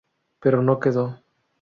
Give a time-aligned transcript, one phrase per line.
[0.39, 1.21] Pero no quedó.